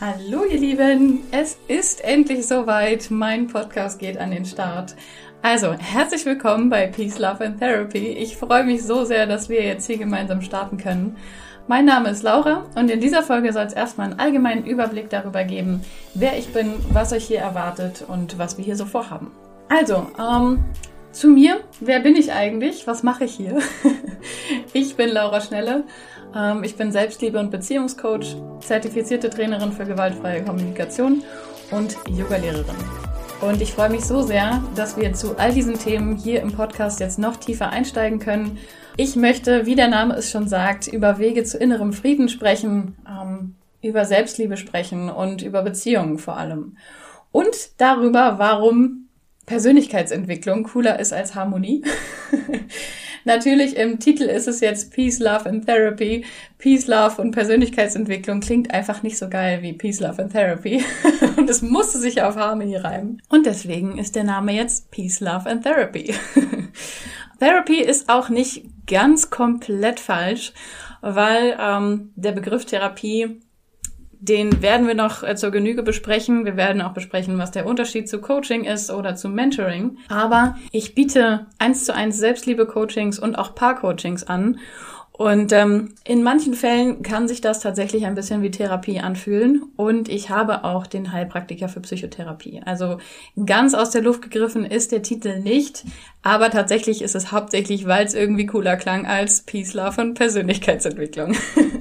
[0.00, 3.10] Hallo ihr Lieben, es ist endlich soweit.
[3.10, 4.94] Mein Podcast geht an den Start.
[5.42, 8.06] Also, herzlich willkommen bei Peace, Love and Therapy.
[8.06, 11.18] Ich freue mich so sehr, dass wir jetzt hier gemeinsam starten können.
[11.68, 15.44] Mein Name ist Laura und in dieser Folge soll es erstmal einen allgemeinen Überblick darüber
[15.44, 15.82] geben,
[16.14, 19.30] wer ich bin, was euch hier erwartet und was wir hier so vorhaben.
[19.68, 20.64] Also, ähm,
[21.12, 22.86] zu mir, wer bin ich eigentlich?
[22.86, 23.58] Was mache ich hier?
[25.00, 25.84] ich bin Laura Schnelle
[26.36, 31.22] ähm, ich bin Selbstliebe- und Beziehungscoach, zertifizierte Trainerin für gewaltfreie Kommunikation
[31.70, 32.76] und Yogalehrerin.
[33.40, 37.00] Und ich freue mich so sehr, dass wir zu all diesen Themen hier im Podcast
[37.00, 38.58] jetzt noch tiefer einsteigen können.
[38.98, 43.54] Ich möchte, wie der Name es schon sagt, über Wege zu innerem Frieden sprechen, ähm,
[43.80, 46.76] über Selbstliebe sprechen und über Beziehungen vor allem.
[47.32, 49.08] Und darüber, warum
[49.46, 51.82] Persönlichkeitsentwicklung cooler ist als Harmonie.
[53.24, 56.24] Natürlich im Titel ist es jetzt Peace, Love and Therapy.
[56.58, 60.84] Peace, Love und Persönlichkeitsentwicklung klingt einfach nicht so geil wie Peace, Love and Therapy.
[61.36, 63.22] und es musste sich auf Harmony reimen.
[63.28, 66.14] Und deswegen ist der Name jetzt Peace, Love and Therapy.
[67.40, 70.52] Therapy ist auch nicht ganz komplett falsch,
[71.00, 73.40] weil ähm, der Begriff Therapie
[74.20, 76.44] den werden wir noch äh, zur Genüge besprechen.
[76.44, 79.96] Wir werden auch besprechen, was der Unterschied zu Coaching ist oder zu Mentoring.
[80.08, 84.58] Aber ich biete eins zu eins Selbstliebe-Coachings und auch Paar-Coachings an.
[85.12, 89.64] Und ähm, in manchen Fällen kann sich das tatsächlich ein bisschen wie Therapie anfühlen.
[89.76, 92.62] Und ich habe auch den Heilpraktiker für Psychotherapie.
[92.64, 92.98] Also
[93.44, 95.84] ganz aus der Luft gegriffen ist der Titel nicht.
[96.22, 101.36] Aber tatsächlich ist es hauptsächlich, weil es irgendwie cooler klang als Peace, Love und Persönlichkeitsentwicklung.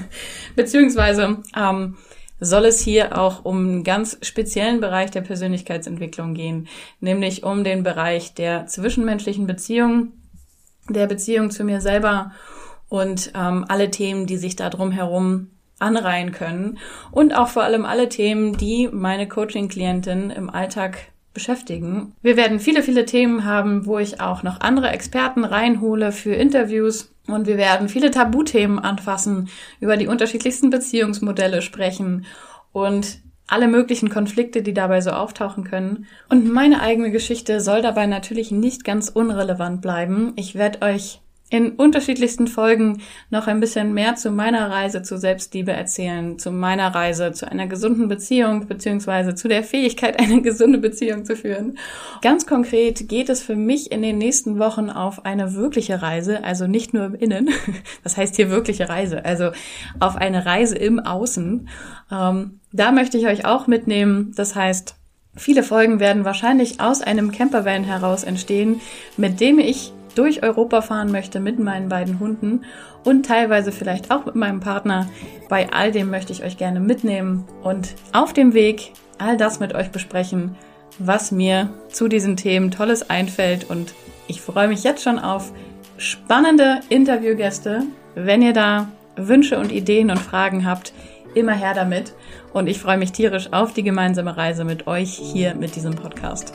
[0.56, 1.96] Beziehungsweise ähm,
[2.40, 6.68] soll es hier auch um einen ganz speziellen Bereich der Persönlichkeitsentwicklung gehen,
[7.00, 10.12] nämlich um den Bereich der zwischenmenschlichen Beziehung,
[10.88, 12.32] der Beziehung zu mir selber
[12.88, 16.78] und ähm, alle Themen, die sich da drum herum anreihen können.
[17.10, 20.98] Und auch vor allem alle Themen, die meine Coaching-Klientin im Alltag
[21.34, 22.14] beschäftigen.
[22.22, 27.10] Wir werden viele, viele Themen haben, wo ich auch noch andere Experten reinhole für Interviews.
[27.26, 29.48] Und wir werden viele Tabuthemen anfassen,
[29.80, 32.26] über die unterschiedlichsten Beziehungsmodelle sprechen
[32.72, 36.06] und alle möglichen Konflikte, die dabei so auftauchen können.
[36.28, 40.32] Und meine eigene Geschichte soll dabei natürlich nicht ganz unrelevant bleiben.
[40.36, 41.20] Ich werde euch
[41.50, 46.94] in unterschiedlichsten Folgen noch ein bisschen mehr zu meiner Reise zu Selbstliebe erzählen, zu meiner
[46.94, 51.78] Reise zu einer gesunden Beziehung beziehungsweise zu der Fähigkeit, eine gesunde Beziehung zu führen.
[52.22, 56.66] Ganz konkret geht es für mich in den nächsten Wochen auf eine wirkliche Reise, also
[56.66, 57.50] nicht nur im Innen,
[58.02, 59.50] das heißt hier wirkliche Reise, also
[60.00, 61.68] auf eine Reise im Außen.
[62.10, 64.32] Ähm, da möchte ich euch auch mitnehmen.
[64.34, 64.96] Das heißt,
[65.36, 68.80] viele Folgen werden wahrscheinlich aus einem Campervan heraus entstehen,
[69.16, 72.62] mit dem ich durch Europa fahren möchte mit meinen beiden Hunden
[73.04, 75.08] und teilweise vielleicht auch mit meinem Partner.
[75.48, 79.74] Bei all dem möchte ich euch gerne mitnehmen und auf dem Weg all das mit
[79.74, 80.56] euch besprechen,
[80.98, 83.68] was mir zu diesen Themen Tolles einfällt.
[83.68, 83.94] Und
[84.26, 85.52] ich freue mich jetzt schon auf
[85.96, 87.82] spannende Interviewgäste.
[88.14, 90.92] Wenn ihr da Wünsche und Ideen und Fragen habt,
[91.34, 92.14] immer her damit.
[92.52, 96.54] Und ich freue mich tierisch auf die gemeinsame Reise mit euch hier mit diesem Podcast.